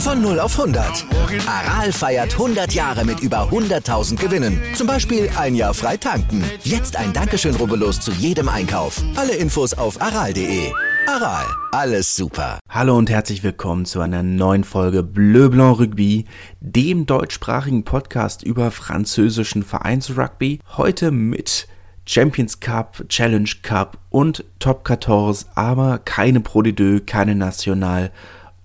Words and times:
Von 0.00 0.22
0 0.22 0.40
auf 0.40 0.58
100. 0.58 1.04
Aral 1.46 1.92
feiert 1.92 2.32
100 2.32 2.72
Jahre 2.72 3.04
mit 3.04 3.20
über 3.20 3.50
100.000 3.50 4.16
Gewinnen. 4.16 4.58
Zum 4.74 4.86
Beispiel 4.86 5.28
ein 5.36 5.54
Jahr 5.54 5.74
frei 5.74 5.98
tanken. 5.98 6.42
Jetzt 6.64 6.96
ein 6.96 7.12
Dankeschön, 7.12 7.54
rubbellos 7.54 8.00
zu 8.00 8.10
jedem 8.12 8.48
Einkauf. 8.48 9.02
Alle 9.14 9.34
Infos 9.34 9.74
auf 9.74 10.00
aral.de. 10.00 10.72
Aral, 11.06 11.44
alles 11.72 12.16
super. 12.16 12.60
Hallo 12.70 12.96
und 12.96 13.10
herzlich 13.10 13.42
willkommen 13.42 13.84
zu 13.84 14.00
einer 14.00 14.22
neuen 14.22 14.64
Folge 14.64 15.02
Bleu 15.02 15.50
Blanc 15.50 15.78
Rugby, 15.78 16.24
dem 16.60 17.04
deutschsprachigen 17.04 17.84
Podcast 17.84 18.42
über 18.42 18.70
französischen 18.70 19.62
Vereinsrugby. 19.62 20.60
Heute 20.78 21.10
mit 21.10 21.68
Champions 22.06 22.60
Cup, 22.60 23.04
Challenge 23.10 23.50
Cup 23.62 23.98
und 24.08 24.44
Top 24.60 24.88
14, 24.88 25.46
aber 25.54 25.98
keine 25.98 26.40
Pro 26.40 26.62
de 26.62 26.72
Deux, 26.72 27.02
keine 27.04 27.34
National 27.34 28.10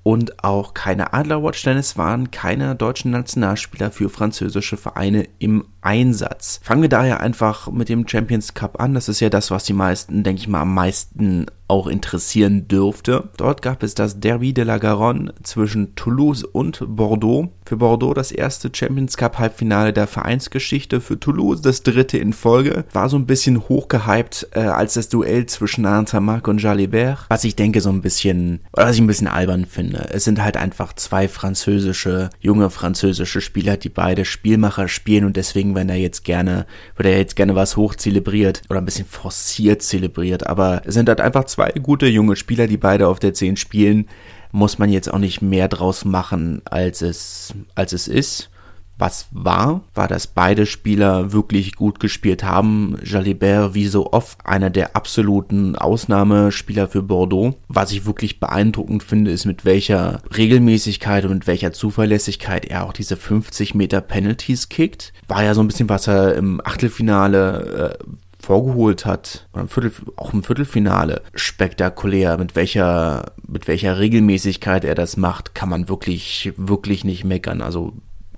und 0.06 0.44
auch 0.44 0.76
keine 0.76 1.14
Adlerwatch, 1.14 1.64
denn 1.64 1.78
es 1.78 1.98
waren 1.98 2.30
keine 2.30 2.76
deutschen 2.76 3.10
Nationalspieler 3.10 3.90
für 3.90 4.08
französische 4.08 4.78
Vereine 4.78 5.28
im 5.40 5.66
Einsatz. 5.86 6.60
Fangen 6.64 6.82
wir 6.82 6.90
daher 6.90 7.22
einfach 7.22 7.72
mit 7.72 7.90
dem 7.90 8.08
Champions 8.08 8.54
Cup 8.54 8.82
an. 8.82 8.94
Das 8.94 9.08
ist 9.08 9.20
ja 9.20 9.30
das, 9.30 9.52
was 9.52 9.64
die 9.64 9.74
meisten, 9.74 10.24
denke 10.24 10.42
ich 10.42 10.48
mal, 10.48 10.62
am 10.62 10.74
meisten 10.74 11.46
auch 11.68 11.88
interessieren 11.88 12.68
dürfte. 12.68 13.30
Dort 13.38 13.62
gab 13.62 13.82
es 13.82 13.96
das 13.96 14.20
Derby 14.20 14.54
de 14.54 14.64
la 14.64 14.78
Garonne 14.78 15.34
zwischen 15.44 15.96
Toulouse 15.96 16.44
und 16.44 16.84
Bordeaux. 16.88 17.50
Für 17.66 17.78
Bordeaux 17.78 18.14
das 18.14 18.32
erste 18.32 18.70
Champions 18.72 19.18
Cup 19.18 19.40
Halbfinale 19.40 19.92
der 19.92 20.06
Vereinsgeschichte, 20.06 21.02
für 21.02 21.20
Toulouse 21.20 21.62
das 21.62 21.82
dritte 21.82 22.20
in 22.20 22.34
Folge. 22.34 22.86
War 22.94 23.10
so 23.10 23.18
ein 23.18 23.26
bisschen 23.26 23.68
hochgehypt 23.68 24.50
äh, 24.52 24.60
als 24.60 24.94
das 24.94 25.10
Duell 25.10 25.48
zwischen 25.48 25.88
Arntamac 25.88 26.48
und 26.48 26.62
Jalibert, 26.62 27.26
was 27.30 27.44
ich 27.44 27.56
denke 27.56 27.82
so 27.82 27.90
ein 27.90 28.02
bisschen, 28.02 28.60
was 28.72 28.96
ich 28.96 29.02
ein 29.02 29.08
bisschen 29.08 29.28
albern 29.28 29.66
finde. 29.66 30.10
Es 30.12 30.24
sind 30.24 30.44
halt 30.44 30.58
einfach 30.58 30.94
zwei 30.94 31.28
französische, 31.28 32.30
junge 32.40 32.70
französische 32.70 33.42
Spieler, 33.42 33.78
die 33.78 33.90
beide 33.90 34.26
Spielmacher 34.26 34.88
spielen 34.88 35.26
und 35.26 35.36
deswegen 35.36 35.74
wenn 35.76 35.90
er 35.90 35.98
jetzt 35.98 36.24
gerne, 36.24 36.66
wird 36.96 37.08
er 37.08 37.18
jetzt 37.18 37.36
gerne 37.36 37.56
was 37.56 37.78
hoch 37.78 37.96
zelebriert 37.96 38.64
oder 38.70 38.80
ein 38.80 38.86
bisschen 38.86 39.06
forciert 39.06 39.82
zelebriert, 39.82 40.48
aber 40.48 40.82
es 40.86 40.94
sind 40.94 41.10
halt 41.10 41.22
einfach 41.22 41.46
zwei 41.46 41.72
gute 41.72 42.08
junge 42.08 42.36
Spieler, 42.36 42.68
die 42.68 42.78
beide 42.78 43.08
auf 43.08 43.20
der 43.20 43.34
10 43.34 43.58
spielen, 43.58 44.08
muss 44.52 44.80
man 44.80 44.90
jetzt 44.90 45.14
auch 45.14 45.20
nicht 45.20 45.42
mehr 45.42 45.68
draus 45.68 46.06
machen, 46.06 46.62
als 46.66 47.02
es, 47.02 47.54
als 47.76 47.94
es 47.94 48.08
ist. 48.08 48.50
Was 48.98 49.28
war, 49.32 49.82
war, 49.94 50.08
dass 50.08 50.28
beide 50.28 50.66
Spieler 50.66 51.34
wirklich 51.34 51.76
gut 51.76 52.00
gespielt 52.00 52.44
haben. 52.44 52.98
Jalibert 53.04 53.74
wie 53.74 53.88
so 53.88 54.14
oft 54.14 54.46
einer 54.46 54.70
der 54.70 54.96
absoluten 54.96 55.76
Ausnahmespieler 55.76 56.88
für 56.88 57.02
Bordeaux. 57.02 57.56
Was 57.68 57.92
ich 57.92 58.06
wirklich 58.06 58.40
beeindruckend 58.40 59.04
finde, 59.04 59.32
ist 59.32 59.46
mit 59.46 59.66
welcher 59.66 60.22
Regelmäßigkeit 60.36 61.26
und 61.26 61.34
mit 61.34 61.48
welcher 61.48 61.74
Zuverlässigkeit 61.74 62.66
er 62.66 62.86
auch 62.86 62.94
diese 62.94 63.18
50 63.18 63.76
Meter 63.76 64.02
Penalties 64.02 64.70
kickt. 64.70 65.14
War 65.28 65.44
ja 65.44 65.54
so 65.54 65.62
ein 65.62 65.68
bisschen, 65.68 65.90
was 65.90 66.08
er 66.08 66.36
im 66.36 66.62
Achtelfinale 66.64 67.98
äh, 68.00 68.04
vorgeholt 68.46 69.06
hat, 69.06 69.48
im 69.56 69.68
Viertel, 69.68 69.92
auch 70.16 70.34
im 70.34 70.44
Viertelfinale, 70.44 71.22
spektakulär, 71.34 72.38
mit 72.38 72.56
welcher, 72.56 73.34
mit 73.48 73.68
welcher 73.68 73.98
Regelmäßigkeit 74.00 74.86
er 74.86 74.96
das 74.96 75.18
macht, 75.18 75.56
kann 75.56 75.70
man 75.70 75.90
wirklich, 75.90 76.54
wirklich 76.56 77.04
nicht 77.04 77.24
meckern. 77.24 77.62
Also 77.62 77.94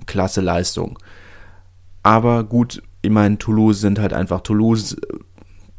klasse 0.07 0.41
Leistung. 0.41 0.97
Aber 2.03 2.44
gut, 2.44 2.81
ich 3.01 3.12
meine, 3.12 3.38
Toulouse 3.38 3.81
sind 3.81 4.00
halt 4.00 4.13
einfach 4.13 4.41
Toulouse. 4.41 4.97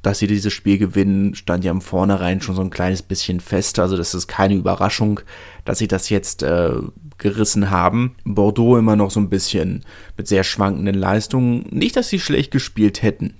Dass 0.00 0.20
sie 0.20 0.28
dieses 0.28 0.52
Spiel 0.52 0.78
gewinnen, 0.78 1.34
stand 1.34 1.64
ja 1.64 1.72
im 1.72 1.80
Vornherein 1.80 2.40
schon 2.40 2.54
so 2.54 2.62
ein 2.62 2.70
kleines 2.70 3.02
bisschen 3.02 3.40
fest. 3.40 3.80
Also 3.80 3.96
das 3.96 4.14
ist 4.14 4.28
keine 4.28 4.54
Überraschung, 4.54 5.20
dass 5.64 5.78
sie 5.78 5.88
das 5.88 6.08
jetzt 6.08 6.44
äh, 6.44 6.70
gerissen 7.18 7.70
haben. 7.70 8.14
Bordeaux 8.24 8.78
immer 8.78 8.94
noch 8.94 9.10
so 9.10 9.18
ein 9.18 9.28
bisschen 9.28 9.84
mit 10.16 10.28
sehr 10.28 10.44
schwankenden 10.44 10.94
Leistungen. 10.94 11.66
Nicht, 11.70 11.96
dass 11.96 12.08
sie 12.08 12.20
schlecht 12.20 12.52
gespielt 12.52 13.02
hätten. 13.02 13.34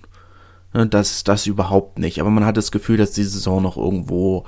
Ne, 0.75 0.87
das, 0.87 1.25
das 1.25 1.47
überhaupt 1.47 1.99
nicht. 1.99 2.21
Aber 2.21 2.31
man 2.31 2.45
hat 2.45 2.57
das 2.57 2.73
Gefühl, 2.73 2.97
dass 2.97 3.13
die 3.13 3.25
Saison 3.25 3.63
noch 3.63 3.77
irgendwo 3.77 4.45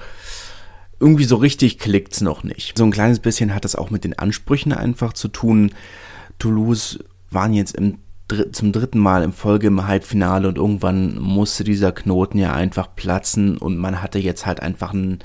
irgendwie 0.99 1.25
so 1.25 1.37
richtig 1.37 1.79
klickt's 1.79 2.21
noch 2.21 2.45
nicht. 2.45 2.77
So 2.77 2.85
ein 2.85 2.91
kleines 2.91 3.21
bisschen 3.21 3.55
hat 3.55 3.65
das 3.65 3.77
auch 3.77 3.91
mit 3.91 4.05
den 4.05 4.19
Ansprüchen 4.19 4.73
einfach 4.73 5.15
zu 5.15 5.29
tun. 5.29 5.73
Toulouse 6.41 6.99
waren 7.31 7.53
jetzt 7.53 7.77
im, 7.77 7.99
zum 8.51 8.73
dritten 8.73 8.99
Mal 8.99 9.23
in 9.23 9.33
Folge 9.33 9.69
im 9.69 9.87
Halbfinale 9.87 10.49
und 10.49 10.57
irgendwann 10.57 11.19
musste 11.19 11.63
dieser 11.63 11.93
Knoten 11.93 12.39
ja 12.39 12.53
einfach 12.53 12.97
platzen 12.97 13.57
und 13.57 13.77
man 13.77 14.03
hatte 14.03 14.19
jetzt 14.19 14.47
halt 14.47 14.61
einfach 14.61 14.93
ein 14.93 15.21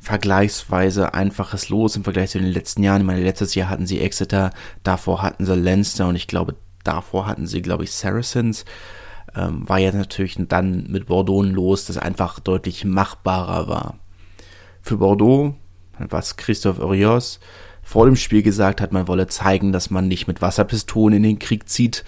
vergleichsweise 0.00 1.14
einfaches 1.14 1.68
Los 1.68 1.96
im 1.96 2.04
Vergleich 2.04 2.30
zu 2.30 2.38
den 2.38 2.50
letzten 2.50 2.82
Jahren. 2.82 3.00
Ich 3.00 3.06
meine, 3.06 3.22
letztes 3.22 3.54
Jahr 3.54 3.68
hatten 3.68 3.86
sie 3.86 4.00
Exeter, 4.00 4.50
davor 4.82 5.22
hatten 5.22 5.44
sie 5.44 5.54
Leinster 5.54 6.08
und 6.08 6.16
ich 6.16 6.28
glaube, 6.28 6.54
davor 6.84 7.26
hatten 7.26 7.46
sie, 7.46 7.62
glaube 7.62 7.84
ich, 7.84 7.92
Saracens. 7.92 8.64
Ähm, 9.34 9.68
war 9.68 9.78
ja 9.78 9.92
natürlich 9.92 10.38
dann 10.48 10.86
mit 10.88 11.06
Bordeaux 11.06 11.42
los, 11.42 11.86
das 11.86 11.98
einfach 11.98 12.38
deutlich 12.38 12.84
machbarer 12.84 13.68
war. 13.68 13.98
Für 14.80 14.96
Bordeaux, 14.98 15.54
was 15.98 16.36
Christophe 16.36 16.84
Urios, 16.84 17.40
vor 17.86 18.04
dem 18.04 18.16
Spiel 18.16 18.42
gesagt 18.42 18.80
hat, 18.80 18.90
man 18.90 19.06
wolle 19.06 19.28
zeigen, 19.28 19.72
dass 19.72 19.90
man 19.90 20.08
nicht 20.08 20.26
mit 20.26 20.42
Wasserpistolen 20.42 21.18
in 21.18 21.22
den 21.22 21.38
Krieg 21.38 21.68
zieht. 21.68 22.04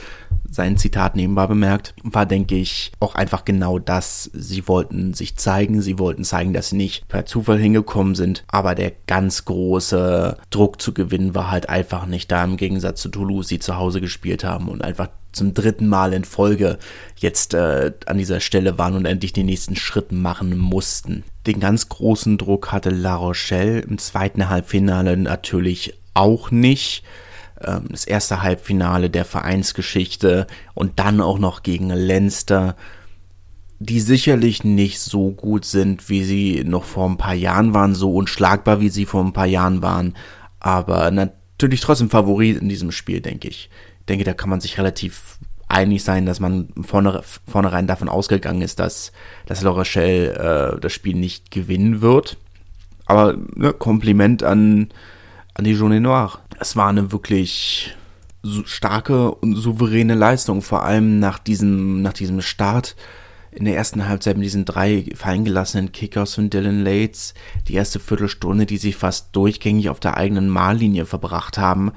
Sein 0.50 0.76
Zitat 0.76 1.14
nebenbei 1.14 1.46
bemerkt, 1.46 1.94
war, 2.02 2.26
denke 2.26 2.56
ich, 2.56 2.90
auch 2.98 3.14
einfach 3.14 3.44
genau 3.44 3.78
das. 3.78 4.28
Sie 4.34 4.66
wollten 4.66 5.14
sich 5.14 5.36
zeigen, 5.36 5.80
sie 5.80 6.00
wollten 6.00 6.24
zeigen, 6.24 6.52
dass 6.52 6.70
sie 6.70 6.76
nicht 6.76 7.06
per 7.06 7.26
Zufall 7.26 7.58
hingekommen 7.58 8.16
sind, 8.16 8.42
aber 8.48 8.74
der 8.74 8.92
ganz 9.06 9.44
große 9.44 10.36
Druck 10.50 10.82
zu 10.82 10.92
gewinnen 10.92 11.36
war 11.36 11.48
halt 11.48 11.68
einfach 11.68 12.06
nicht 12.06 12.32
da, 12.32 12.42
im 12.42 12.56
Gegensatz 12.56 13.00
zu 13.00 13.08
Toulouse, 13.08 13.46
die 13.46 13.60
zu 13.60 13.76
Hause 13.76 14.00
gespielt 14.00 14.42
haben 14.42 14.68
und 14.68 14.82
einfach 14.82 15.10
zum 15.38 15.54
dritten 15.54 15.86
Mal 15.86 16.12
in 16.12 16.24
Folge 16.24 16.78
jetzt 17.16 17.54
äh, 17.54 17.92
an 18.06 18.18
dieser 18.18 18.40
Stelle 18.40 18.76
waren 18.78 18.94
und 18.94 19.06
endlich 19.06 19.32
den 19.32 19.46
nächsten 19.46 19.76
Schritt 19.76 20.12
machen 20.12 20.58
mussten. 20.58 21.24
Den 21.46 21.60
ganz 21.60 21.88
großen 21.88 22.36
Druck 22.36 22.72
hatte 22.72 22.90
La 22.90 23.16
Rochelle 23.16 23.80
im 23.80 23.98
zweiten 23.98 24.48
Halbfinale 24.48 25.16
natürlich 25.16 25.94
auch 26.14 26.50
nicht. 26.50 27.04
Ähm, 27.60 27.86
das 27.90 28.04
erste 28.04 28.42
Halbfinale 28.42 29.10
der 29.10 29.24
Vereinsgeschichte 29.24 30.46
und 30.74 30.98
dann 30.98 31.20
auch 31.20 31.38
noch 31.38 31.62
gegen 31.62 31.90
Leinster, 31.90 32.76
die 33.80 34.00
sicherlich 34.00 34.64
nicht 34.64 35.00
so 35.00 35.30
gut 35.30 35.64
sind, 35.64 36.08
wie 36.08 36.24
sie 36.24 36.64
noch 36.64 36.84
vor 36.84 37.08
ein 37.08 37.16
paar 37.16 37.34
Jahren 37.34 37.74
waren, 37.74 37.94
so 37.94 38.14
unschlagbar, 38.14 38.80
wie 38.80 38.88
sie 38.88 39.06
vor 39.06 39.24
ein 39.24 39.32
paar 39.32 39.46
Jahren 39.46 39.82
waren, 39.82 40.14
aber 40.58 41.10
natürlich 41.12 41.80
trotzdem 41.80 42.10
Favorit 42.10 42.60
in 42.60 42.68
diesem 42.68 42.90
Spiel, 42.90 43.20
denke 43.20 43.48
ich. 43.48 43.70
Denke, 44.08 44.24
da 44.24 44.32
kann 44.32 44.50
man 44.50 44.60
sich 44.60 44.78
relativ 44.78 45.38
einig 45.68 46.02
sein, 46.02 46.26
dass 46.26 46.40
man 46.40 46.68
vorne, 46.82 47.22
vornherein 47.46 47.86
davon 47.86 48.08
ausgegangen 48.08 48.62
ist, 48.62 48.78
dass, 48.78 49.12
dass 49.46 49.62
La 49.62 49.70
Rochelle 49.70 50.74
äh, 50.76 50.80
das 50.80 50.92
Spiel 50.92 51.14
nicht 51.14 51.50
gewinnen 51.50 52.00
wird. 52.00 52.38
Aber 53.06 53.36
ne, 53.54 53.72
Kompliment 53.72 54.42
an, 54.42 54.88
an 55.54 55.64
die 55.64 55.72
Jaune 55.72 56.00
Noire. 56.00 56.38
Es 56.58 56.76
war 56.76 56.88
eine 56.88 57.12
wirklich 57.12 57.96
starke 58.64 59.32
und 59.32 59.56
souveräne 59.56 60.14
Leistung, 60.14 60.62
vor 60.62 60.84
allem 60.84 61.18
nach 61.18 61.38
diesem, 61.38 62.02
nach 62.02 62.12
diesem 62.12 62.40
Start 62.40 62.96
in 63.50 63.64
der 63.64 63.76
ersten 63.76 64.08
Halbzeit 64.08 64.36
mit 64.36 64.44
diesen 64.44 64.64
drei 64.64 65.06
feingelassenen 65.14 65.92
Kickers 65.92 66.34
von 66.34 66.50
Dylan 66.50 66.84
Lates, 66.84 67.34
die 67.66 67.74
erste 67.74 67.98
Viertelstunde, 67.98 68.66
die 68.66 68.76
sie 68.76 68.92
fast 68.92 69.34
durchgängig 69.34 69.88
auf 69.88 70.00
der 70.00 70.16
eigenen 70.16 70.48
Mahllinie 70.48 71.06
verbracht 71.06 71.58
haben, 71.58 71.92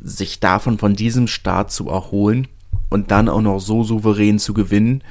sich 0.00 0.40
davon 0.40 0.78
von 0.78 0.94
diesem 0.94 1.26
Start 1.26 1.70
zu 1.70 1.88
erholen 1.88 2.48
und 2.90 3.10
dann 3.10 3.28
auch 3.28 3.40
noch 3.40 3.60
so 3.60 3.84
souverän 3.84 4.38
zu 4.38 4.54
gewinnen, 4.54 5.02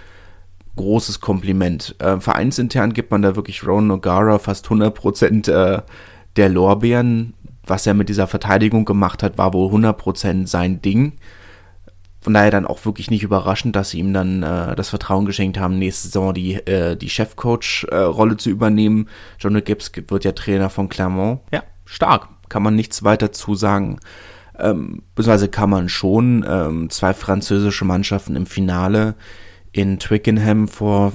großes 0.76 1.20
Kompliment. 1.20 1.96
Äh, 2.00 2.20
vereinsintern 2.20 2.94
gibt 2.94 3.12
man 3.12 3.22
da 3.22 3.36
wirklich 3.36 3.66
Ron 3.66 3.92
O'Gara 3.92 4.40
fast 4.40 4.68
100% 4.68 5.52
äh, 5.52 5.82
der 6.36 6.50
Lorbeeren. 6.50 7.34
Was 7.66 7.86
er 7.86 7.94
mit 7.94 8.08
dieser 8.08 8.28
Verteidigung 8.28 8.86
gemacht 8.86 9.24
hat, 9.24 9.38
war 9.38 9.54
wohl 9.54 9.74
100% 9.74 10.48
sein 10.48 10.82
Ding. 10.82 11.14
Von 12.20 12.34
daher 12.34 12.52
dann 12.52 12.66
auch 12.66 12.84
wirklich 12.86 13.12
nicht 13.12 13.24
überraschend, 13.24 13.76
dass 13.76 13.92
sie 13.92 14.00
ihm 14.00 14.14
dann 14.14 14.44
äh, 14.44 14.76
das 14.76 14.90
Vertrauen 14.90 15.26
geschenkt 15.26 15.60
haben, 15.60 15.78
nächste 15.78 16.08
Saison 16.08 16.34
die, 16.34 16.56
äh, 16.56 16.96
die 16.96 17.10
Chefcoach-Rolle 17.10 18.34
äh, 18.34 18.38
zu 18.38 18.50
übernehmen. 18.50 19.08
John 19.40 19.64
Gibbs 19.64 19.92
wird 20.08 20.26
ja 20.26 20.32
Trainer 20.32 20.70
von 20.70 20.90
Clermont. 20.90 21.42
Ja, 21.52 21.64
stark. 21.86 22.30
Kann 22.50 22.64
man 22.64 22.76
nichts 22.76 23.04
weiter 23.04 23.32
zu 23.32 23.56
sagen. 23.56 24.00
Ähm, 24.58 25.04
beziehungsweise 25.16 25.50
kann 25.50 25.70
man 25.70 25.90
schon 25.90 26.46
ähm, 26.48 26.90
zwei 26.90 27.14
französische 27.14 27.86
Mannschaften 27.86 28.36
im 28.36 28.46
Finale 28.46 29.16
in 29.72 30.00
Twickenham 30.00 30.68
vor 30.68 31.14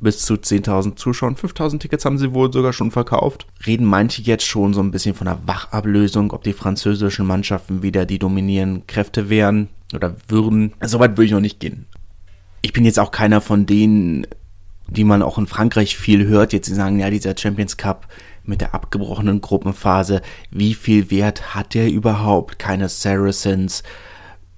bis 0.00 0.24
zu 0.24 0.34
10.000 0.34 0.96
Zuschauern. 0.96 1.36
5.000 1.36 1.80
Tickets 1.80 2.04
haben 2.04 2.16
sie 2.16 2.32
wohl 2.32 2.50
sogar 2.52 2.72
schon 2.72 2.90
verkauft. 2.90 3.46
Reden 3.66 3.84
manche 3.84 4.22
jetzt 4.22 4.46
schon 4.46 4.72
so 4.72 4.80
ein 4.80 4.92
bisschen 4.92 5.14
von 5.14 5.28
einer 5.28 5.46
Wachablösung, 5.46 6.32
ob 6.32 6.42
die 6.44 6.54
französischen 6.54 7.26
Mannschaften 7.26 7.82
wieder 7.82 8.06
die 8.06 8.18
dominierenden 8.18 8.86
Kräfte 8.86 9.28
wären 9.28 9.68
oder 9.94 10.16
würden. 10.28 10.72
Soweit 10.82 11.12
würde 11.12 11.24
ich 11.24 11.32
noch 11.32 11.40
nicht 11.40 11.60
gehen. 11.60 11.86
Ich 12.62 12.72
bin 12.72 12.84
jetzt 12.84 12.98
auch 12.98 13.10
keiner 13.10 13.40
von 13.40 13.66
denen, 13.66 14.26
die 14.88 15.04
man 15.04 15.22
auch 15.22 15.38
in 15.38 15.46
Frankreich 15.46 15.96
viel 15.96 16.26
hört, 16.26 16.52
jetzt 16.52 16.68
die 16.68 16.74
sagen, 16.74 16.98
ja, 16.98 17.10
dieser 17.10 17.36
Champions 17.36 17.76
Cup 17.76 18.08
mit 18.44 18.60
der 18.60 18.74
abgebrochenen 18.74 19.40
Gruppenphase, 19.40 20.22
wie 20.50 20.74
viel 20.74 21.10
Wert 21.10 21.54
hat 21.54 21.74
der 21.74 21.90
überhaupt? 21.90 22.58
Keine 22.58 22.88
Saracens. 22.88 23.82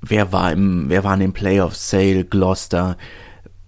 Wer 0.01 0.33
war 0.33 0.53
im, 0.53 0.89
wer 0.89 1.05
war 1.05 1.15
in 1.15 1.21
den 1.21 1.33
Playoffs? 1.33 1.91
Sale, 1.91 2.25
Gloucester. 2.25 2.97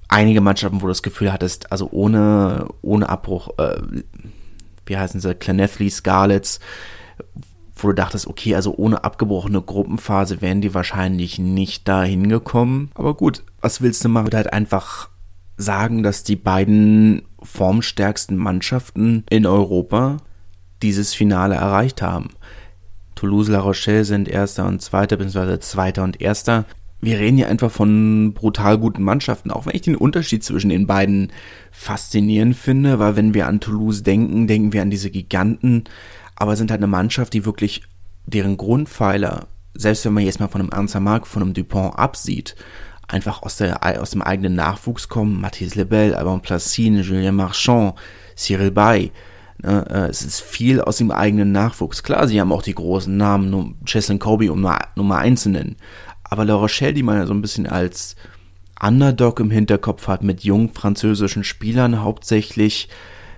Einige 0.08 0.40
Mannschaften, 0.40 0.78
wo 0.78 0.86
du 0.86 0.88
das 0.88 1.02
Gefühl 1.02 1.32
hattest, 1.32 1.70
also 1.72 1.88
ohne, 1.90 2.66
ohne 2.82 3.08
Abbruch, 3.08 3.58
äh, 3.58 3.80
wie 4.86 4.96
heißen 4.96 5.20
sie, 5.20 5.34
Clanethley, 5.34 5.90
Scarlets, 5.90 6.60
wo 7.76 7.88
du 7.88 7.94
dachtest, 7.94 8.26
okay, 8.26 8.54
also 8.54 8.74
ohne 8.76 9.04
abgebrochene 9.04 9.60
Gruppenphase 9.60 10.40
wären 10.40 10.60
die 10.60 10.74
wahrscheinlich 10.74 11.38
nicht 11.38 11.88
da 11.88 12.04
hingekommen. 12.04 12.90
Aber 12.94 13.14
gut, 13.14 13.42
was 13.60 13.80
willst 13.80 14.04
du 14.04 14.08
machen? 14.08 14.26
Wird 14.26 14.34
halt 14.34 14.52
einfach 14.52 15.08
sagen, 15.56 16.02
dass 16.02 16.24
die 16.24 16.36
beiden 16.36 17.22
formstärksten 17.42 18.36
Mannschaften 18.36 19.24
in 19.30 19.46
Europa 19.46 20.18
dieses 20.82 21.14
Finale 21.14 21.54
erreicht 21.54 22.02
haben. 22.02 22.30
Toulouse, 23.14 23.48
La 23.48 23.60
Rochelle 23.60 24.04
sind 24.04 24.28
Erster 24.28 24.66
und 24.66 24.82
Zweiter, 24.82 25.16
beziehungsweise 25.16 25.60
Zweiter 25.60 26.02
und 26.02 26.20
Erster. 26.20 26.64
Wir 27.00 27.18
reden 27.18 27.36
hier 27.36 27.48
einfach 27.48 27.70
von 27.70 28.32
brutal 28.34 28.78
guten 28.78 29.02
Mannschaften, 29.02 29.50
auch 29.50 29.66
wenn 29.66 29.74
ich 29.74 29.82
den 29.82 29.96
Unterschied 29.96 30.42
zwischen 30.42 30.70
den 30.70 30.86
beiden 30.86 31.32
faszinierend 31.70 32.56
finde, 32.56 32.98
weil 32.98 33.14
wenn 33.16 33.34
wir 33.34 33.46
an 33.46 33.60
Toulouse 33.60 34.02
denken, 34.02 34.46
denken 34.46 34.72
wir 34.72 34.82
an 34.82 34.90
diese 34.90 35.10
Giganten, 35.10 35.84
aber 36.36 36.56
sind 36.56 36.70
halt 36.70 36.80
eine 36.80 36.86
Mannschaft, 36.86 37.32
die 37.32 37.44
wirklich 37.44 37.82
deren 38.26 38.56
Grundpfeiler, 38.56 39.46
selbst 39.74 40.04
wenn 40.04 40.14
man 40.14 40.24
jetzt 40.24 40.40
mal 40.40 40.48
von 40.48 40.60
einem 40.60 40.70
Ernst 40.70 40.98
Mark, 40.98 41.26
von 41.26 41.42
einem 41.42 41.54
Dupont 41.54 41.98
absieht, 41.98 42.56
einfach 43.08 43.42
aus, 43.42 43.56
der, 43.56 44.00
aus 44.00 44.10
dem 44.10 44.22
eigenen 44.22 44.54
Nachwuchs 44.54 45.08
kommen. 45.08 45.40
Mathis 45.40 45.74
Lebel, 45.74 46.14
Alban 46.14 46.40
Placine, 46.40 47.02
Julien 47.02 47.36
Marchand, 47.36 47.94
Cyril 48.36 48.70
Bay. 48.70 49.12
Ne, 49.62 49.84
äh, 49.88 50.08
es 50.08 50.22
ist 50.22 50.40
viel 50.40 50.80
aus 50.80 50.96
dem 50.96 51.10
eigenen 51.10 51.52
Nachwuchs. 51.52 52.02
Klar, 52.02 52.26
sie 52.26 52.40
haben 52.40 52.52
auch 52.52 52.62
die 52.62 52.74
großen 52.74 53.16
Namen, 53.16 53.76
Cheslin 53.84 54.18
Kobe, 54.18 54.50
um 54.50 54.68
Nummer 54.96 55.18
1 55.18 55.42
zu 55.42 55.50
nennen. 55.50 55.76
Aber 56.24 56.44
La 56.44 56.54
Rochelle, 56.54 56.94
die 56.94 57.02
man 57.02 57.18
ja 57.18 57.26
so 57.26 57.34
ein 57.34 57.42
bisschen 57.42 57.66
als 57.66 58.16
Underdog 58.80 59.40
im 59.40 59.50
Hinterkopf 59.50 60.08
hat, 60.08 60.22
mit 60.22 60.42
jungen 60.42 60.70
französischen 60.70 61.44
Spielern 61.44 62.02
hauptsächlich, 62.02 62.88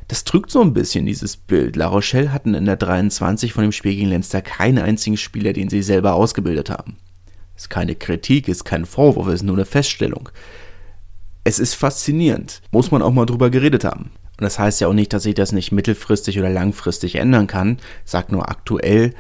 das 0.09 0.25
drückt 0.25 0.51
so 0.51 0.61
ein 0.61 0.73
bisschen 0.73 1.07
dieses 1.07 1.37
Bild. 1.37 1.77
La 1.77 1.89
Rochelle 1.89 2.33
hatten 2.33 2.55
in 2.55 2.65
der 2.65 2.77
23 2.77 3.53
von 3.53 3.63
dem 3.63 3.73
Spiel 3.73 3.97
gegen 3.97 4.11
Leinster 4.11 4.41
keinen 4.41 4.79
einzigen 4.79 5.17
Spieler, 5.17 5.53
den 5.53 5.69
sie 5.69 5.83
selber 5.83 6.15
ausgebildet 6.15 6.71
haben. 6.71 6.97
Ist 7.57 7.71
keine 7.71 7.95
Kritik, 7.95 8.49
ist 8.49 8.65
kein 8.65 8.85
Vorwurf, 8.85 9.29
ist 9.29 9.43
nur 9.43 9.57
eine 9.57 9.65
Feststellung. 9.65 10.29
Es 11.43 11.59
ist 11.59 11.75
faszinierend. 11.75 12.61
Muss 12.71 12.91
man 12.91 13.03
auch 13.03 13.13
mal 13.13 13.27
drüber 13.27 13.51
geredet 13.51 13.85
haben. 13.85 14.11
Und 14.39 14.43
das 14.43 14.59
heißt 14.59 14.81
ja 14.81 14.89
auch 14.89 14.93
nicht, 14.93 15.13
dass 15.13 15.23
sich 15.23 15.35
das 15.35 15.53
nicht 15.53 15.73
mittelfristig 15.73 16.39
oder 16.39 16.51
langfristig 16.51 17.17
ändern 17.17 17.47
kann. 17.47 17.79
Sagt 18.05 18.31
nur 18.31 18.49
aktuell 18.49 19.15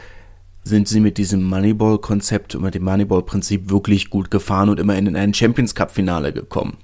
sind 0.63 0.89
sie 0.89 1.01
mit 1.01 1.17
diesem 1.17 1.45
Moneyball-Konzept 1.45 2.57
und 2.57 2.63
mit 2.63 2.75
dem 2.75 2.83
Moneyball-Prinzip 2.83 3.71
wirklich 3.71 4.11
gut 4.11 4.31
gefahren 4.31 4.69
und 4.69 4.81
immerhin 4.81 5.07
in 5.07 5.17
ein 5.17 5.33
Champions 5.33 5.75
Cup-Finale 5.75 6.33
gekommen. 6.33 6.77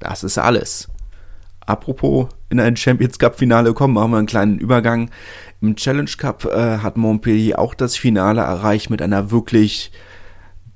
Das 0.00 0.24
ist 0.24 0.38
alles. 0.38 0.88
Apropos 1.60 2.28
in 2.52 2.60
ein 2.60 2.76
Champions 2.76 3.18
Cup-Finale 3.18 3.72
kommen, 3.72 3.94
machen 3.94 4.10
wir 4.12 4.18
einen 4.18 4.26
kleinen 4.26 4.58
Übergang. 4.58 5.10
Im 5.62 5.74
Challenge 5.74 6.10
Cup 6.18 6.44
äh, 6.44 6.78
hat 6.78 6.98
Montpellier 6.98 7.58
auch 7.58 7.74
das 7.74 7.96
Finale 7.96 8.42
erreicht 8.42 8.90
mit 8.90 9.00
einer 9.00 9.30
wirklich 9.30 9.90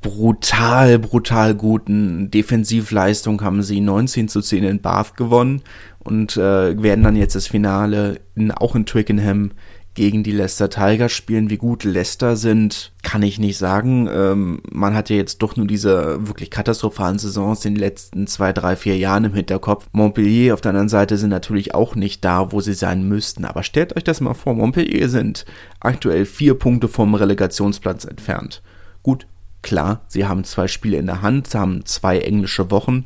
brutal, 0.01 0.99
brutal 0.99 1.55
guten 1.55 2.31
Defensivleistung 2.31 3.43
haben 3.43 3.63
sie 3.63 3.81
19 3.81 4.29
zu 4.29 4.41
10 4.41 4.65
in 4.65 4.81
Bath 4.81 5.17
gewonnen 5.17 5.63
und 5.99 6.37
äh, 6.37 6.81
werden 6.83 7.05
dann 7.05 7.17
jetzt 7.17 7.35
das 7.35 7.47
Finale 7.47 8.21
in, 8.35 8.53
auch 8.53 8.75
in 8.75 8.87
Twickenham 8.87 9.51
gegen 9.97 10.23
die 10.23 10.31
Leicester 10.31 10.71
Tigers 10.71 11.11
spielen. 11.11 11.51
Wie 11.51 11.57
gut 11.57 11.83
Leicester 11.83 12.37
sind, 12.37 12.93
kann 13.03 13.23
ich 13.23 13.41
nicht 13.41 13.59
sagen. 13.59 14.09
Ähm, 14.13 14.63
man 14.71 14.95
hat 14.95 15.11
ja 15.11 15.17
jetzt 15.17 15.43
doch 15.43 15.57
nur 15.57 15.67
diese 15.67 16.29
wirklich 16.29 16.51
katastrophalen 16.51 17.19
Saisons 17.19 17.65
in 17.65 17.75
den 17.75 17.81
letzten 17.81 18.29
zwei, 18.29 18.53
drei, 18.53 18.77
vier 18.77 18.97
Jahren 18.97 19.25
im 19.25 19.35
Hinterkopf. 19.35 19.89
Montpellier 19.91 20.55
auf 20.55 20.61
der 20.61 20.71
anderen 20.71 20.89
Seite 20.89 21.19
sind 21.19 21.31
natürlich 21.31 21.75
auch 21.75 21.97
nicht 21.97 22.25
da, 22.25 22.53
wo 22.53 22.61
sie 22.61 22.75
sein 22.75 23.09
müssten. 23.09 23.45
Aber 23.45 23.65
stellt 23.65 23.97
euch 23.97 24.05
das 24.05 24.21
mal 24.21 24.35
vor, 24.35 24.55
Montpellier 24.55 25.09
sind 25.09 25.45
aktuell 25.81 26.27
vier 26.27 26.55
Punkte 26.55 26.87
vom 26.87 27.15
Relegationsplatz 27.15 28.05
entfernt. 28.05 28.63
Gut, 29.03 29.27
Klar, 29.67 30.03
sie 30.07 30.27
haben 30.27 30.45
zwei 30.45 30.69
Spiele 30.69 30.97
in 30.97 31.07
der 31.07 31.23
Hand, 31.23 31.49
sie 31.49 31.59
haben 31.59 31.85
zwei 31.85 32.21
englische 32.21 32.71
Wochen. 32.71 33.05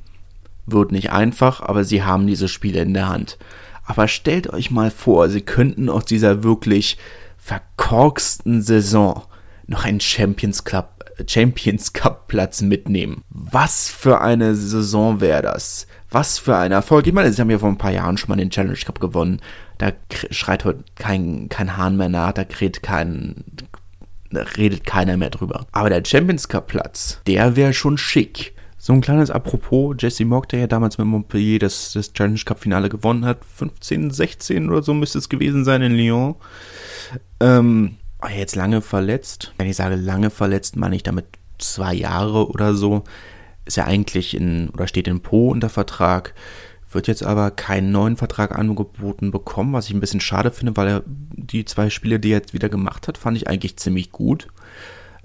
Wird 0.67 0.93
nicht 0.93 1.11
einfach, 1.11 1.63
aber 1.63 1.85
sie 1.85 2.03
haben 2.03 2.27
diese 2.27 2.49
Spiele 2.49 2.83
in 2.83 2.93
der 2.93 3.09
Hand. 3.09 3.39
Aber 3.91 4.07
stellt 4.07 4.49
euch 4.53 4.71
mal 4.71 4.89
vor, 4.89 5.29
sie 5.31 5.41
könnten 5.41 5.89
aus 5.89 6.05
dieser 6.05 6.45
wirklich 6.45 6.97
verkorksten 7.39 8.63
Saison 8.63 9.25
noch 9.67 9.85
einen 9.85 9.99
Champions 9.99 10.63
Cup, 10.63 11.07
Champions 11.27 11.93
Cup 11.93 12.29
Platz 12.29 12.63
mitnehmen. 12.63 13.25
Was 13.31 13.91
für 13.91 14.21
eine 14.21 14.55
Saison 14.55 15.21
wäre 15.21 15.43
das? 15.43 15.89
Was 16.09 16.39
für 16.39 16.57
ein 16.57 16.71
Erfolg. 16.71 17.09
Ich 17.09 17.13
meine, 17.13 17.33
sie 17.33 17.41
haben 17.41 17.51
ja 17.51 17.59
vor 17.59 17.69
ein 17.69 17.79
paar 17.79 17.91
Jahren 17.91 18.17
schon 18.17 18.29
mal 18.29 18.37
den 18.37 18.51
Challenge 18.51 18.79
Cup 18.79 19.01
gewonnen. 19.01 19.41
Da 19.79 19.91
schreit 20.31 20.65
heute 20.65 20.85
kein, 20.95 21.49
kein 21.49 21.77
Hahn 21.77 21.97
mehr 21.97 22.09
nach, 22.09 22.31
da 22.31 22.45
kräht 22.45 22.85
kein, 22.85 23.43
da 24.31 24.43
redet 24.57 24.87
keiner 24.87 25.17
mehr 25.17 25.31
drüber. 25.31 25.67
Aber 25.73 25.91
der 25.91 26.05
Champions 26.05 26.49
Cup 26.49 26.69
Platz, 26.69 27.21
der 27.27 27.57
wäre 27.57 27.75
schon 27.75 27.99
schick. 27.99 28.55
So 28.83 28.95
ein 28.95 29.03
kleines 29.03 29.31
Apropos, 29.31 29.95
Jesse 29.99 30.25
Mock, 30.25 30.49
der 30.49 30.61
ja 30.61 30.67
damals 30.67 30.97
mit 30.97 31.07
Montpellier 31.07 31.59
das, 31.59 31.93
das 31.93 32.15
Challenge 32.15 32.41
Cup 32.43 32.61
Finale 32.61 32.89
gewonnen 32.89 33.27
hat, 33.27 33.45
15, 33.45 34.11
16 34.11 34.71
oder 34.71 34.83
so 34.83 34.95
müsste 34.95 35.19
es 35.19 35.29
gewesen 35.29 35.67
sein 35.67 35.83
in 35.83 35.93
Lyon. 35.93 36.37
Ähm, 37.41 37.97
jetzt 38.35 38.57
lange 38.57 38.81
verletzt. 38.81 39.53
Wenn 39.59 39.69
ich 39.69 39.77
sage 39.77 39.97
lange 39.97 40.31
verletzt, 40.31 40.77
meine 40.77 40.97
ich 40.97 41.03
damit 41.03 41.27
zwei 41.59 41.93
Jahre 41.93 42.49
oder 42.49 42.73
so. 42.73 43.05
Ist 43.67 43.77
ja 43.77 43.85
eigentlich 43.85 44.35
in, 44.35 44.71
oder 44.71 44.89
steht 44.89 45.09
in 45.09 45.21
Po 45.21 45.51
unter 45.51 45.69
Vertrag 45.69 46.33
wird 46.91 47.07
jetzt 47.07 47.23
aber 47.23 47.51
keinen 47.51 47.93
neuen 47.93 48.17
Vertrag 48.17 48.59
angeboten 48.59 49.31
bekommen, 49.31 49.75
was 49.75 49.89
ich 49.89 49.95
ein 49.95 50.01
bisschen 50.01 50.21
schade 50.21 50.51
finde, 50.51 50.77
weil 50.77 50.89
er 50.89 51.03
die 51.07 51.67
zwei 51.67 51.91
Spiele, 51.91 52.19
die 52.19 52.31
er 52.31 52.39
jetzt 52.39 52.55
wieder 52.55 52.71
gemacht 52.71 53.09
hat, 53.09 53.19
fand 53.19 53.37
ich 53.37 53.47
eigentlich 53.47 53.77
ziemlich 53.77 54.11
gut. 54.11 54.49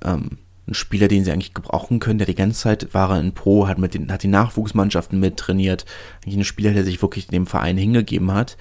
Ähm, 0.04 0.38
ein 0.68 0.74
Spieler, 0.74 1.08
den 1.08 1.24
sie 1.24 1.32
eigentlich 1.32 1.54
gebrauchen 1.54 2.00
können, 2.00 2.18
der 2.18 2.26
die 2.26 2.36
ganze 2.36 2.62
Zeit 2.62 2.94
war 2.94 3.12
er 3.12 3.20
in 3.20 3.34
Pro, 3.34 3.68
hat 3.68 3.78
mit 3.78 3.94
den, 3.94 4.12
hat 4.12 4.24
die 4.24 4.28
Nachwuchsmannschaften 4.28 5.20
mittrainiert. 5.20 5.86
Eigentlich 6.24 6.38
ein 6.38 6.44
Spieler, 6.44 6.74
der 6.74 6.84
sich 6.84 7.02
wirklich 7.02 7.28
dem 7.28 7.46
Verein 7.46 7.78
hingegeben 7.78 8.34
hat. 8.34 8.58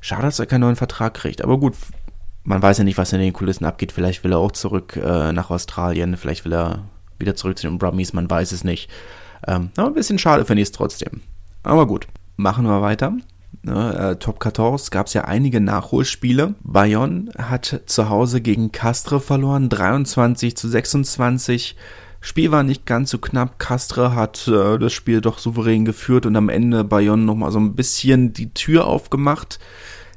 Schade, 0.00 0.22
dass 0.22 0.38
er 0.38 0.46
keinen 0.46 0.62
neuen 0.62 0.76
Vertrag 0.76 1.14
kriegt. 1.14 1.42
Aber 1.42 1.58
gut, 1.58 1.74
man 2.42 2.60
weiß 2.60 2.78
ja 2.78 2.84
nicht, 2.84 2.98
was 2.98 3.12
in 3.12 3.20
den 3.20 3.32
Kulissen 3.32 3.64
abgeht. 3.64 3.92
Vielleicht 3.92 4.24
will 4.24 4.32
er 4.32 4.38
auch 4.38 4.52
zurück 4.52 4.96
äh, 4.96 5.32
nach 5.32 5.50
Australien, 5.50 6.16
vielleicht 6.16 6.44
will 6.44 6.54
er 6.54 6.84
wieder 7.18 7.36
zurück 7.36 7.56
zu 7.56 7.68
den 7.68 7.78
Brummies, 7.78 8.12
man 8.12 8.28
weiß 8.28 8.52
es 8.52 8.64
nicht. 8.64 8.90
Ähm, 9.46 9.70
aber 9.76 9.88
ein 9.88 9.94
bisschen 9.94 10.18
schade 10.18 10.44
finde 10.44 10.62
ich 10.62 10.68
es 10.68 10.72
trotzdem. 10.72 11.22
Aber 11.62 11.86
gut. 11.86 12.06
Machen 12.36 12.64
wir 12.64 12.82
weiter. 12.82 13.16
Ne, 13.64 13.96
äh, 13.96 14.16
Top 14.16 14.42
14 14.42 14.90
gab 14.90 15.06
es 15.06 15.14
ja 15.14 15.24
einige 15.24 15.58
Nachholspiele. 15.58 16.54
Bayonne 16.62 17.30
hat 17.38 17.80
zu 17.86 18.10
Hause 18.10 18.42
gegen 18.42 18.72
Castre 18.72 19.20
verloren, 19.20 19.70
23 19.70 20.54
zu 20.54 20.68
26. 20.68 21.74
Spiel 22.20 22.50
war 22.52 22.62
nicht 22.62 22.84
ganz 22.84 23.10
so 23.10 23.18
knapp. 23.18 23.58
Castre 23.58 24.14
hat 24.14 24.46
äh, 24.48 24.78
das 24.78 24.92
Spiel 24.92 25.22
doch 25.22 25.38
souverän 25.38 25.86
geführt 25.86 26.26
und 26.26 26.36
am 26.36 26.50
Ende 26.50 26.84
Bayonne 26.84 27.24
nochmal 27.24 27.52
so 27.52 27.58
ein 27.58 27.74
bisschen 27.74 28.34
die 28.34 28.52
Tür 28.52 28.86
aufgemacht. 28.86 29.58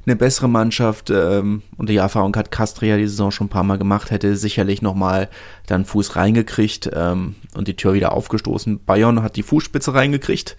Eine 0.06 0.18
bessere 0.18 0.50
Mannschaft 0.50 1.10
ähm, 1.10 1.64
und 1.78 1.88
die 1.88 1.98
Erfahrung 1.98 2.36
hat 2.36 2.52
Castre 2.52 2.88
ja 2.88 2.98
die 2.98 3.08
Saison 3.08 3.32
schon 3.32 3.48
ein 3.48 3.50
paar 3.50 3.64
Mal 3.64 3.78
gemacht, 3.78 4.12
hätte 4.12 4.36
sicherlich 4.36 4.82
nochmal 4.82 5.30
dann 5.68 5.86
Fuß 5.86 6.18
reingekriegt 6.18 6.90
ähm, 6.94 7.36
und 7.56 7.70
die 7.70 7.76
Tür 7.76 7.94
wieder 7.94 8.12
aufgestoßen. 8.12 8.84
Bayonne 8.86 9.24
hat 9.24 9.38
die 9.38 9.44
Fußspitze 9.44 9.94
reingekriegt 9.94 10.58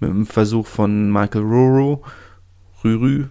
mit 0.00 0.10
dem 0.10 0.26
Versuch 0.26 0.66
von 0.66 1.10
Michael 1.12 1.42
Ruru, 1.42 1.98
Rürü, 2.82 3.26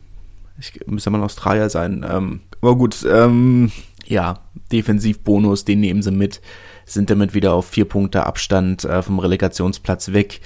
ich 0.59 0.79
müsste 0.88 1.09
mal 1.09 1.23
Australier 1.23 1.69
sein, 1.69 2.05
ähm, 2.09 2.41
aber 2.61 2.75
gut, 2.75 3.05
ähm, 3.09 3.71
ja, 4.05 4.39
Defensivbonus, 4.71 5.65
den 5.65 5.79
nehmen 5.79 6.01
sie 6.01 6.11
mit, 6.11 6.41
sind 6.85 7.09
damit 7.09 7.33
wieder 7.33 7.53
auf 7.53 7.67
vier 7.67 7.85
Punkte 7.85 8.25
Abstand 8.25 8.83
äh, 8.83 9.01
vom 9.01 9.19
Relegationsplatz 9.19 10.11
weg. 10.11 10.41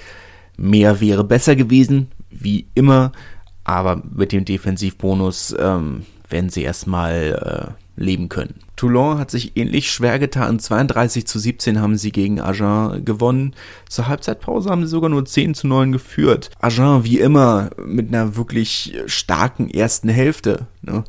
Mehr 0.56 1.00
wäre 1.00 1.24
besser 1.24 1.56
gewesen, 1.56 2.08
wie 2.30 2.68
immer, 2.74 3.12
aber 3.64 4.02
mit 4.14 4.32
dem 4.32 4.44
Defensivbonus 4.44 5.54
ähm, 5.58 6.04
werden 6.28 6.50
sie 6.50 6.62
erstmal 6.62 7.74
leben 7.96 8.28
können. 8.28 8.54
Toulon 8.76 9.18
hat 9.18 9.30
sich 9.30 9.56
ähnlich 9.56 9.90
schwer 9.90 10.18
getan. 10.18 10.58
32 10.58 11.26
zu 11.26 11.38
17 11.38 11.80
haben 11.80 11.96
sie 11.96 12.10
gegen 12.10 12.40
Agen 12.40 13.04
gewonnen. 13.04 13.54
Zur 13.88 14.08
Halbzeitpause 14.08 14.70
haben 14.70 14.82
sie 14.82 14.88
sogar 14.88 15.10
nur 15.10 15.24
10 15.24 15.54
zu 15.54 15.66
9 15.66 15.92
geführt. 15.92 16.50
Agen 16.60 17.04
wie 17.04 17.20
immer 17.20 17.70
mit 17.84 18.08
einer 18.08 18.36
wirklich 18.36 18.96
starken 19.06 19.70
ersten 19.70 20.08
Hälfte. 20.08 20.66
Ne? 20.82 21.04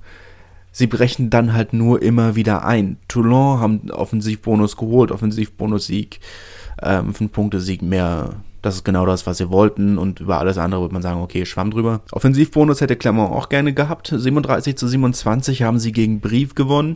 Sie 0.72 0.88
brechen 0.88 1.30
dann 1.30 1.54
halt 1.54 1.74
nur 1.74 2.01
immer 2.01 2.36
wieder 2.36 2.65
ein. 2.65 2.98
Toulon 3.08 3.60
haben 3.60 3.92
Offensivbonus 3.92 4.77
geholt, 4.77 5.12
Offensivbonus-Sieg, 5.12 6.20
ähm, 6.82 7.13
5 7.13 7.32
Punkte 7.32 7.62
Sieg 7.62 7.82
mehr 7.82 8.36
das 8.65 8.75
ist 8.75 8.84
genau 8.84 9.05
das, 9.05 9.27
was 9.27 9.38
sie 9.38 9.51
wollten 9.51 10.00
und 10.00 10.22
über 10.22 10.39
alles 10.39 10.57
andere 10.57 10.81
würde 10.81 10.93
man 10.93 11.03
sagen, 11.03 11.22
okay, 11.22 11.45
schwamm 11.45 11.69
drüber. 11.69 12.01
Offensivbonus 12.12 12.81
hätte 12.81 12.95
Clermont 12.95 13.31
auch 13.31 13.48
gerne 13.48 13.74
gehabt. 13.74 14.12
37 14.15 14.75
zu 14.75 14.88
27 14.88 15.62
haben 15.62 15.77
sie 15.77 15.91
gegen 15.91 16.19
Brief 16.19 16.55
gewonnen. 16.55 16.95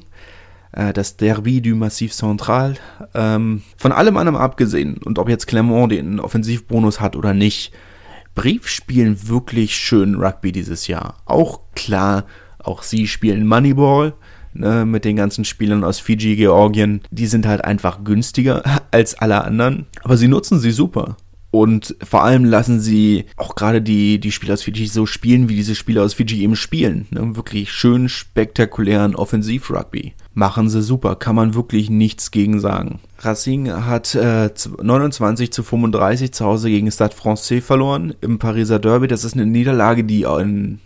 Äh, 0.72 0.94
das 0.94 1.16
Derby 1.18 1.62
du 1.62 1.76
Massif 1.76 2.12
Central. 2.12 2.74
Ähm, 3.14 3.62
von 3.78 3.92
allem 3.92 4.18
anderen 4.18 4.36
abgesehen, 4.36 4.98
und 4.98 5.20
ob 5.20 5.30
jetzt 5.30 5.46
Clermont 5.46 5.92
den 5.92 6.20
Offensivbonus 6.20 7.00
hat 7.00 7.16
oder 7.16 7.36
nicht, 7.36 7.72
Brief 8.34 8.68
spielen 8.68 9.28
wirklich 9.28 9.76
schön 9.76 10.16
Rugby 10.16 10.52
dieses 10.52 10.88
Jahr. 10.88 11.18
Auch 11.26 11.60
klar, 11.76 12.26
auch 12.58 12.82
sie 12.82 13.06
spielen 13.06 13.46
Moneyball 13.46 14.14
ne, 14.54 14.86
mit 14.86 15.06
den 15.06 15.18
ganzen 15.18 15.46
Spielern 15.46 15.84
aus 15.84 16.00
Fiji, 16.00 16.36
Georgien. 16.36 17.02
Die 17.12 17.28
sind 17.28 17.46
halt 17.46 17.64
einfach 17.64 18.04
günstiger 18.04 18.64
als 18.92 19.14
alle 19.14 19.44
anderen, 19.44 19.86
aber 20.02 20.18
sie 20.18 20.28
nutzen 20.28 20.60
sie 20.60 20.72
super. 20.72 21.16
Und 21.52 21.96
vor 22.04 22.24
allem 22.24 22.46
lassen 22.46 22.80
sie 22.80 23.26
auch 23.36 23.56
gerade 23.56 23.82
die, 23.82 24.20
die 24.20 24.32
Spieler 24.32 24.54
aus 24.54 24.62
Fiji 24.62 24.86
so 24.86 25.06
spielen, 25.06 25.50
wie 25.50 25.56
diese 25.56 25.74
Spieler 25.74 26.04
aus 26.04 26.14
Fiji 26.14 26.44
eben 26.44 26.56
spielen. 26.56 27.08
Ne? 27.10 27.36
Wirklich 27.36 27.72
schön 27.72 28.08
spektakulären 28.08 29.16
Offensiv-Rugby. 29.16 30.14
Machen 30.36 30.70
sie 30.70 30.84
super, 30.84 31.16
kann 31.16 31.36
man 31.36 31.56
wirklich 31.56 31.90
nichts 31.90 32.30
gegen 32.30 32.60
sagen. 32.60 33.00
Racing 33.20 33.72
hat 33.72 34.14
äh, 34.14 34.52
29 34.82 35.52
zu 35.52 35.64
35 35.64 36.32
zu 36.32 36.46
Hause 36.46 36.70
gegen 36.70 36.92
Stade 36.92 37.16
Francais 37.16 37.62
verloren 37.62 38.14
im 38.22 38.38
Pariser 38.38 38.80
Derby. 38.80 39.08
Das 39.08 39.24
ist 39.24 39.34
eine 39.34 39.48
Niederlage, 39.48 40.04
die, 40.04 40.24
in, 40.24 40.80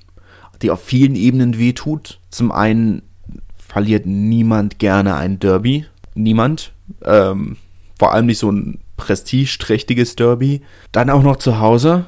die 0.62 0.72
auf 0.72 0.82
vielen 0.82 1.16
Ebenen 1.16 1.58
wehtut. 1.60 2.20
Zum 2.30 2.52
einen 2.54 3.02
verliert 3.58 4.06
niemand 4.06 4.80
gerne 4.80 5.16
ein 5.16 5.40
Derby. 5.40 5.86
Niemand. 6.16 6.72
Ähm, 7.04 7.58
vor 8.00 8.14
allem 8.14 8.28
nicht 8.28 8.40
so 8.40 8.52
ein 8.52 8.80
prestigeträchtiges 9.04 10.16
Derby. 10.16 10.62
Dann 10.92 11.10
auch 11.10 11.24
noch 11.24 11.38
zu 11.38 11.60
Hause. 11.60 12.06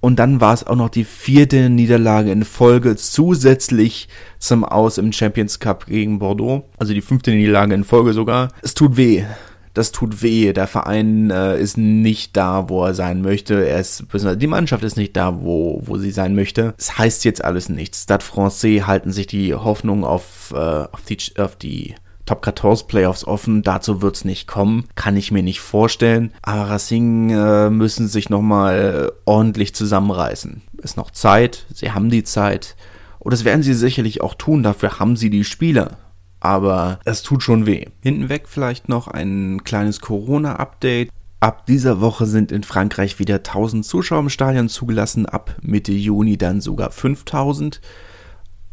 Und 0.00 0.18
dann 0.18 0.40
war 0.40 0.52
es 0.52 0.66
auch 0.66 0.76
noch 0.76 0.90
die 0.90 1.04
vierte 1.04 1.70
Niederlage 1.70 2.30
in 2.30 2.44
Folge 2.44 2.94
zusätzlich 2.96 4.08
zum 4.38 4.62
Aus 4.62 4.98
im 4.98 5.12
Champions 5.12 5.60
Cup 5.60 5.86
gegen 5.86 6.18
Bordeaux. 6.18 6.68
Also 6.76 6.92
die 6.92 7.00
fünfte 7.00 7.30
Niederlage 7.30 7.74
in 7.74 7.84
Folge 7.84 8.12
sogar. 8.12 8.50
Es 8.60 8.74
tut 8.74 8.98
weh. 8.98 9.24
Das 9.72 9.92
tut 9.92 10.22
weh. 10.22 10.52
Der 10.52 10.66
Verein 10.66 11.30
äh, 11.30 11.58
ist 11.58 11.78
nicht 11.78 12.36
da, 12.36 12.68
wo 12.68 12.84
er 12.84 12.92
sein 12.92 13.22
möchte. 13.22 13.66
Er 13.66 13.80
ist, 13.80 14.04
die 14.12 14.46
Mannschaft 14.46 14.84
ist 14.84 14.98
nicht 14.98 15.16
da, 15.16 15.40
wo, 15.40 15.80
wo 15.84 15.96
sie 15.96 16.10
sein 16.10 16.34
möchte. 16.34 16.74
Es 16.76 16.88
das 16.88 16.98
heißt 16.98 17.24
jetzt 17.24 17.42
alles 17.42 17.70
nichts. 17.70 18.02
Stade 18.02 18.24
Francais 18.24 18.86
halten 18.86 19.10
sich 19.10 19.26
die 19.26 19.54
Hoffnung 19.54 20.04
auf, 20.04 20.52
äh, 20.54 20.58
auf 20.58 21.00
die, 21.08 21.16
auf 21.38 21.56
die 21.56 21.94
Top 22.26 22.44
14 22.44 22.86
Playoffs 22.86 23.24
offen. 23.24 23.62
Dazu 23.62 24.00
wird's 24.02 24.24
nicht 24.24 24.46
kommen. 24.46 24.84
Kann 24.94 25.16
ich 25.16 25.30
mir 25.30 25.42
nicht 25.42 25.60
vorstellen. 25.60 26.32
Aber 26.42 26.70
Racing 26.70 27.30
äh, 27.30 27.70
müssen 27.70 28.08
sich 28.08 28.30
nochmal 28.30 29.12
ordentlich 29.24 29.74
zusammenreißen. 29.74 30.62
Ist 30.78 30.96
noch 30.96 31.10
Zeit. 31.10 31.66
Sie 31.72 31.92
haben 31.92 32.10
die 32.10 32.24
Zeit. 32.24 32.76
Und 33.18 33.32
das 33.32 33.44
werden 33.44 33.62
sie 33.62 33.74
sicherlich 33.74 34.20
auch 34.20 34.34
tun. 34.34 34.62
Dafür 34.62 34.98
haben 34.98 35.16
sie 35.16 35.30
die 35.30 35.44
Spieler. 35.44 35.98
Aber 36.40 36.98
es 37.04 37.22
tut 37.22 37.42
schon 37.42 37.66
weh. 37.66 37.86
Hintenweg 38.02 38.48
vielleicht 38.48 38.88
noch 38.88 39.08
ein 39.08 39.64
kleines 39.64 40.00
Corona-Update. 40.00 41.10
Ab 41.40 41.66
dieser 41.66 42.00
Woche 42.00 42.24
sind 42.24 42.52
in 42.52 42.62
Frankreich 42.62 43.18
wieder 43.18 43.36
1000 43.36 43.84
Zuschauer 43.84 44.20
im 44.20 44.28
Stadion 44.30 44.68
zugelassen. 44.68 45.26
Ab 45.26 45.56
Mitte 45.60 45.92
Juni 45.92 46.38
dann 46.38 46.62
sogar 46.62 46.90
5000. 46.90 47.80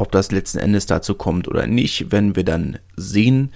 Ob 0.02 0.12
das 0.12 0.32
letzten 0.32 0.58
Endes 0.58 0.88
dazu 0.88 1.14
kommt 1.14 1.48
oder 1.48 1.68
nicht, 1.68 2.12
werden 2.12 2.36
wir 2.36 2.44
dann 2.44 2.80
sehen. 2.96 3.52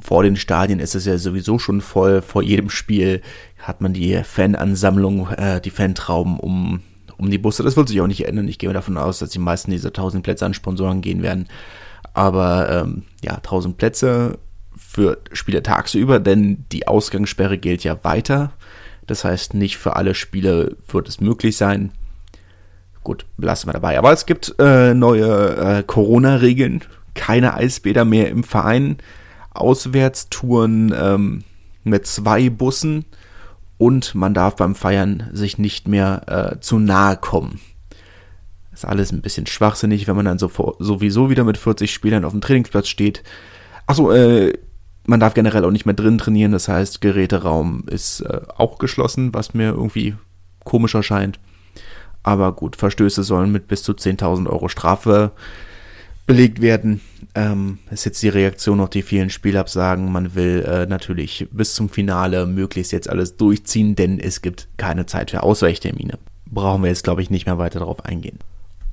Vor 0.00 0.22
den 0.22 0.36
Stadien 0.36 0.78
ist 0.78 0.94
es 0.94 1.06
ja 1.06 1.18
sowieso 1.18 1.58
schon 1.58 1.80
voll. 1.80 2.22
Vor 2.22 2.40
jedem 2.40 2.70
Spiel 2.70 3.20
hat 3.58 3.80
man 3.80 3.92
die 3.92 4.22
Fanansammlung, 4.22 5.28
äh, 5.30 5.60
die 5.60 5.70
Fantrauben 5.70 6.38
um, 6.38 6.82
um 7.16 7.30
die 7.32 7.38
Busse. 7.38 7.64
Das 7.64 7.76
wird 7.76 7.88
sich 7.88 8.00
auch 8.00 8.06
nicht 8.06 8.24
ändern. 8.24 8.46
Ich 8.46 8.60
gehe 8.60 8.72
davon 8.72 8.96
aus, 8.96 9.18
dass 9.18 9.30
die 9.30 9.40
meisten 9.40 9.72
dieser 9.72 9.88
1000 9.88 10.22
Plätze 10.22 10.46
an 10.46 10.54
Sponsoren 10.54 11.00
gehen 11.00 11.20
werden. 11.20 11.48
Aber 12.14 12.84
ähm, 12.84 13.02
ja, 13.24 13.34
1000 13.34 13.76
Plätze 13.76 14.38
für 14.76 15.18
Spiele 15.32 15.64
tagsüber, 15.64 16.20
denn 16.20 16.64
die 16.70 16.86
Ausgangssperre 16.86 17.58
gilt 17.58 17.82
ja 17.82 18.04
weiter. 18.04 18.52
Das 19.08 19.24
heißt, 19.24 19.54
nicht 19.54 19.78
für 19.78 19.96
alle 19.96 20.14
Spiele 20.14 20.76
wird 20.86 21.08
es 21.08 21.20
möglich 21.20 21.56
sein. 21.56 21.90
Gut, 23.04 23.26
lassen 23.36 23.68
wir 23.68 23.72
dabei. 23.72 23.98
Aber 23.98 24.12
es 24.12 24.26
gibt 24.26 24.54
äh, 24.58 24.94
neue 24.94 25.56
äh, 25.56 25.82
Corona-Regeln. 25.82 26.84
Keine 27.14 27.54
Eisbäder 27.54 28.04
mehr 28.04 28.28
im 28.28 28.44
Verein. 28.44 28.98
Auswärtstouren 29.52 30.94
ähm, 30.96 31.44
mit 31.84 32.06
zwei 32.06 32.48
Bussen. 32.48 33.04
Und 33.76 34.14
man 34.14 34.34
darf 34.34 34.56
beim 34.56 34.76
Feiern 34.76 35.28
sich 35.32 35.58
nicht 35.58 35.88
mehr 35.88 36.54
äh, 36.54 36.60
zu 36.60 36.78
nahe 36.78 37.16
kommen. 37.16 37.60
Ist 38.72 38.84
alles 38.84 39.10
ein 39.12 39.20
bisschen 39.20 39.46
schwachsinnig, 39.46 40.06
wenn 40.06 40.16
man 40.16 40.24
dann 40.24 40.38
sowieso 40.38 41.28
wieder 41.28 41.44
mit 41.44 41.58
40 41.58 41.92
Spielern 41.92 42.24
auf 42.24 42.32
dem 42.32 42.40
Trainingsplatz 42.40 42.88
steht. 42.88 43.22
Achso, 43.86 44.12
äh, 44.12 44.52
man 45.04 45.20
darf 45.20 45.34
generell 45.34 45.64
auch 45.64 45.70
nicht 45.72 45.86
mehr 45.86 45.94
drin 45.94 46.18
trainieren. 46.18 46.52
Das 46.52 46.68
heißt, 46.68 47.00
Geräteraum 47.00 47.84
ist 47.88 48.20
äh, 48.20 48.40
auch 48.56 48.78
geschlossen, 48.78 49.34
was 49.34 49.52
mir 49.52 49.70
irgendwie 49.70 50.14
komisch 50.64 50.94
erscheint. 50.94 51.40
Aber 52.22 52.52
gut, 52.52 52.76
Verstöße 52.76 53.22
sollen 53.22 53.50
mit 53.50 53.68
bis 53.68 53.82
zu 53.82 53.92
10.000 53.92 54.48
Euro 54.48 54.68
Strafe 54.68 55.32
belegt 56.26 56.60
werden. 56.60 57.00
Ähm, 57.34 57.78
ist 57.90 58.04
jetzt 58.04 58.22
die 58.22 58.28
Reaktion 58.28 58.80
auf 58.80 58.90
die 58.90 59.02
vielen 59.02 59.30
Spielabsagen. 59.30 60.12
Man 60.12 60.34
will 60.34 60.64
äh, 60.66 60.86
natürlich 60.86 61.48
bis 61.50 61.74
zum 61.74 61.88
Finale 61.88 62.46
möglichst 62.46 62.92
jetzt 62.92 63.08
alles 63.08 63.36
durchziehen, 63.36 63.96
denn 63.96 64.20
es 64.20 64.42
gibt 64.42 64.68
keine 64.76 65.06
Zeit 65.06 65.30
für 65.30 65.42
Ausweichtermine. 65.42 66.18
Brauchen 66.46 66.82
wir 66.82 66.90
jetzt, 66.90 67.04
glaube 67.04 67.22
ich, 67.22 67.30
nicht 67.30 67.46
mehr 67.46 67.58
weiter 67.58 67.80
darauf 67.80 68.04
eingehen. 68.04 68.38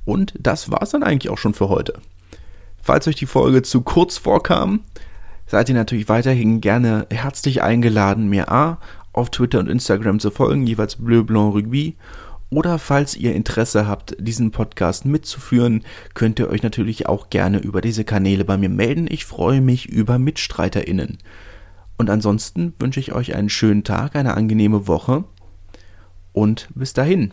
Und 0.04 0.34
das 0.38 0.70
war 0.70 0.82
es 0.82 0.90
dann 0.90 1.02
eigentlich 1.02 1.30
auch 1.30 1.38
schon 1.38 1.54
für 1.54 1.68
heute. 1.68 1.94
Falls 2.82 3.06
euch 3.06 3.16
die 3.16 3.26
Folge 3.26 3.62
zu 3.62 3.82
kurz 3.82 4.16
vorkam, 4.16 4.80
seid 5.46 5.68
ihr 5.68 5.74
natürlich 5.74 6.08
weiterhin 6.08 6.60
gerne 6.60 7.06
herzlich 7.10 7.62
eingeladen, 7.62 8.28
mir 8.28 8.50
A 8.50 8.78
auf 9.12 9.30
Twitter 9.30 9.58
und 9.58 9.68
Instagram 9.68 10.18
zu 10.18 10.30
folgen, 10.30 10.66
jeweils 10.66 10.96
Bleu 10.96 11.22
Blanc 11.22 11.54
Rugby 11.54 11.96
oder 12.50 12.78
falls 12.78 13.16
ihr 13.16 13.34
Interesse 13.34 13.86
habt, 13.86 14.16
diesen 14.18 14.50
Podcast 14.50 15.04
mitzuführen, 15.04 15.84
könnt 16.14 16.38
ihr 16.40 16.50
euch 16.50 16.62
natürlich 16.62 17.06
auch 17.06 17.30
gerne 17.30 17.58
über 17.58 17.80
diese 17.80 18.04
Kanäle 18.04 18.44
bei 18.44 18.56
mir 18.56 18.68
melden. 18.68 19.06
Ich 19.08 19.24
freue 19.24 19.60
mich 19.60 19.88
über 19.88 20.18
MitstreiterInnen. 20.18 21.18
Und 21.96 22.10
ansonsten 22.10 22.74
wünsche 22.78 22.98
ich 22.98 23.12
euch 23.12 23.36
einen 23.36 23.50
schönen 23.50 23.84
Tag, 23.84 24.16
eine 24.16 24.34
angenehme 24.34 24.88
Woche 24.88 25.24
und 26.32 26.68
bis 26.74 26.92
dahin. 26.92 27.32